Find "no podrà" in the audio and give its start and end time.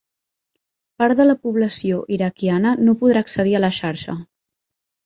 2.89-3.25